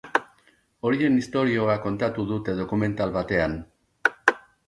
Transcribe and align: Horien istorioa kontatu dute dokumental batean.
Horien 0.89 1.17
istorioa 1.23 1.75
kontatu 1.83 2.25
dute 2.31 2.57
dokumental 2.61 3.13
batean. 3.21 3.57